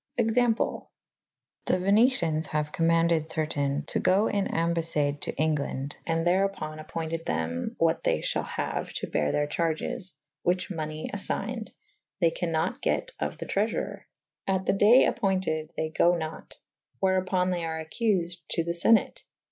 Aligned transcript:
Example. 0.17 0.89
The 1.65 1.75
Venecians 1.77 2.47
haue 2.47 2.71
commaunded 2.71 3.27
certayne 3.29 3.85
to 3.85 3.99
go 3.99 4.25
in 4.25 4.45
ambafiade 4.47 5.19
to 5.21 5.31
Englande 5.33 5.93
/ 6.03 6.05
and 6.07 6.25
therupon 6.25 6.79
appointed 6.79 7.27
thew 7.27 7.75
what 7.77 8.03
they 8.03 8.17
fhal 8.17 8.43
haue 8.43 8.85
to 8.95 9.05
bere 9.05 9.31
their 9.31 9.45
charges 9.45 10.11
/ 10.29 10.43
whiche 10.43 10.71
money 10.71 11.11
affigned: 11.13 11.69
they 12.19 12.31
can 12.31 12.51
nat 12.53 12.81
get 12.81 13.11
of 13.19 13.37
the 13.37 13.45
treafourer: 13.45 14.05
At 14.47 14.65
the 14.65 14.73
daye 14.73 15.05
appoynted 15.07 15.71
they 15.77 15.91
go 15.91 16.15
nat 16.15 16.57
/ 16.77 17.03
wherupon 17.03 17.51
they 17.51 17.63
are 17.63 17.77
accufed 17.85 18.37
to 18.53 18.63
the 18.63 18.73
Senate. 18.73 19.23